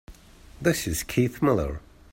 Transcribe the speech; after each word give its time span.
This 0.59 0.87
is 0.87 1.03
Keith 1.03 1.43
Miller. 1.43 1.79